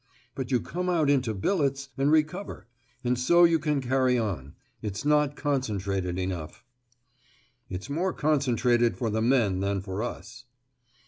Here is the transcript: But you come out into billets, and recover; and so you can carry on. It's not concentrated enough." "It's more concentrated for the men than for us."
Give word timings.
But 0.33 0.49
you 0.49 0.59
come 0.59 0.89
out 0.89 1.11
into 1.11 1.31
billets, 1.31 1.89
and 1.95 2.11
recover; 2.11 2.65
and 3.03 3.19
so 3.19 3.43
you 3.43 3.59
can 3.59 3.81
carry 3.81 4.17
on. 4.17 4.55
It's 4.81 5.05
not 5.05 5.35
concentrated 5.35 6.17
enough." 6.17 6.65
"It's 7.69 7.87
more 7.87 8.11
concentrated 8.11 8.97
for 8.97 9.11
the 9.11 9.21
men 9.21 9.59
than 9.59 9.79
for 9.79 10.01
us." 10.01 10.45